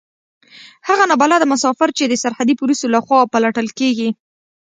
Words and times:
هغه 0.87 1.03
نا 1.09 1.15
بلده 1.21 1.45
مسافر 1.53 1.89
چې 1.97 2.03
د 2.07 2.13
سرحدي 2.23 2.53
پوليسو 2.59 2.85
له 2.93 2.99
خوا 3.05 3.19
پلټل 3.33 3.67
کېږي. 3.79 4.09